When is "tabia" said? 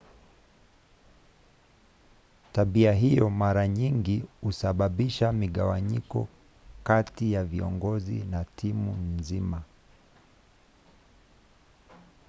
2.53-2.93